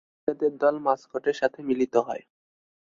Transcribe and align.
সব 0.03 0.19
ছেলেদের 0.19 0.53
দল 0.61 0.75
মাসকটের 0.85 1.35
সাথে 1.41 1.59
মিলিত 1.67 1.95
হয় 2.07 2.23